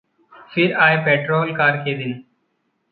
फिर 0.53 0.73
आए 0.77 0.97
petrol 0.97 1.55
car 1.55 1.77
के 1.77 1.97
दिन 1.97 2.23